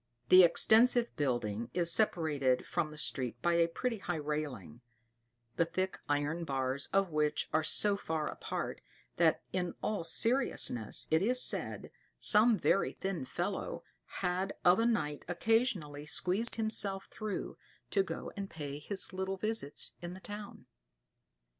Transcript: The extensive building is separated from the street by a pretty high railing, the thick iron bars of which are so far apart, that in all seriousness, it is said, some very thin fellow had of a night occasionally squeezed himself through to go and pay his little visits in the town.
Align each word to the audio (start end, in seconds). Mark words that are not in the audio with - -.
The 0.29 0.41
extensive 0.43 1.15
building 1.15 1.69
is 1.75 1.91
separated 1.93 2.65
from 2.65 2.89
the 2.89 2.97
street 2.97 3.39
by 3.43 3.53
a 3.53 3.67
pretty 3.67 3.99
high 3.99 4.15
railing, 4.15 4.81
the 5.57 5.65
thick 5.65 5.99
iron 6.09 6.43
bars 6.43 6.89
of 6.91 7.11
which 7.11 7.47
are 7.53 7.61
so 7.63 7.95
far 7.95 8.27
apart, 8.27 8.81
that 9.17 9.43
in 9.53 9.75
all 9.83 10.03
seriousness, 10.03 11.07
it 11.11 11.21
is 11.21 11.39
said, 11.39 11.91
some 12.17 12.57
very 12.57 12.93
thin 12.93 13.25
fellow 13.25 13.83
had 14.23 14.55
of 14.65 14.79
a 14.79 14.87
night 14.87 15.23
occasionally 15.27 16.07
squeezed 16.07 16.55
himself 16.55 17.05
through 17.11 17.59
to 17.91 18.01
go 18.01 18.31
and 18.35 18.49
pay 18.49 18.79
his 18.79 19.13
little 19.13 19.37
visits 19.37 19.91
in 20.01 20.15
the 20.15 20.19
town. 20.19 20.65